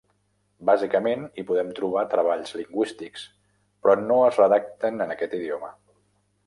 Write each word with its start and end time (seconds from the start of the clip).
Bàsicament 0.69 1.27
hi 1.27 1.43
podem 1.49 1.69
trobar 1.79 2.05
treballs 2.15 2.55
lingüístics, 2.61 3.27
però 3.85 3.97
no 4.09 4.19
es 4.31 4.43
redacten 4.45 5.07
en 5.09 5.17
aquest 5.17 5.39
idioma. 5.43 5.73